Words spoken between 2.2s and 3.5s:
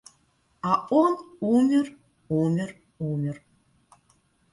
умер, умер...